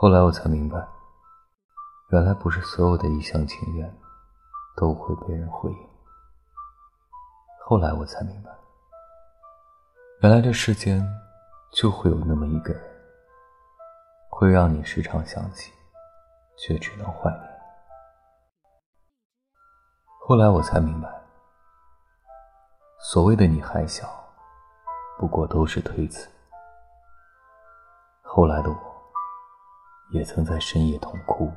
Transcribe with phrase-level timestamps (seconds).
[0.00, 0.78] 后来我才明白，
[2.10, 3.98] 原来不是所有的一厢情愿
[4.76, 5.88] 都会被人回应。
[7.66, 8.50] 后来我才明白，
[10.20, 11.04] 原来这世间
[11.72, 12.80] 就会有那么一个人，
[14.30, 15.72] 会让你时常想起，
[16.56, 17.60] 却只能怀念。
[20.20, 21.12] 后来我才明白，
[23.00, 24.08] 所谓的你还小，
[25.18, 26.30] 不过都是推辞。
[28.22, 28.97] 后来的我。
[30.10, 31.52] 也曾在深夜痛哭。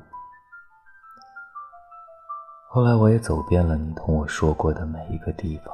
[2.70, 5.74] 后来，我也走遍了你同我说过的每一个地方，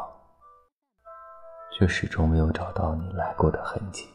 [1.71, 4.09] 却始终没有找到你来过的痕迹。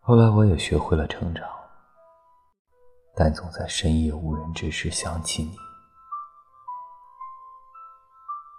[0.00, 1.46] 后来，我也学会了成长，
[3.14, 5.56] 但总在深夜无人之时想起你。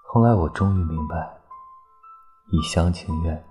[0.04, 1.36] 后来，我终于明白，
[2.52, 3.44] 一厢情愿，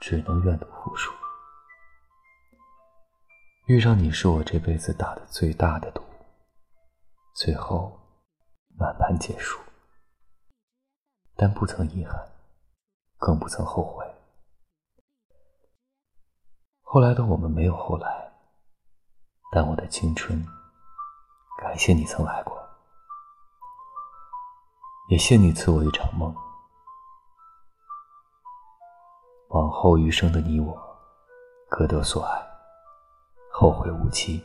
[0.00, 1.12] 只能愿赌服输。
[3.66, 6.02] 遇上你是我这辈子打的最大的赌，
[7.32, 7.98] 最后
[8.78, 9.58] 满盘皆输，
[11.34, 12.14] 但不曾遗憾，
[13.16, 14.04] 更不曾后悔。
[16.82, 18.34] 后来的我们没有后来，
[19.50, 20.44] 但我的青春，
[21.58, 22.54] 感谢你曾来过，
[25.08, 26.36] 也谢你赐我一场梦。
[29.48, 30.78] 往后余生的你我，
[31.70, 32.53] 各得所爱。
[33.64, 34.44] 后会无期，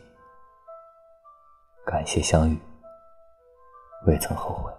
[1.85, 2.57] 感谢相遇，
[4.07, 4.78] 未曾后悔。